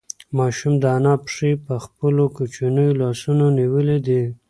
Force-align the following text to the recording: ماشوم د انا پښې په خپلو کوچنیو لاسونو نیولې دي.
ماشوم 0.37 0.73
د 0.79 0.85
انا 0.97 1.13
پښې 1.23 1.51
په 1.65 1.73
خپلو 1.85 2.23
کوچنیو 2.35 2.97
لاسونو 3.01 3.45
نیولې 3.59 3.97
دي. 4.07 4.21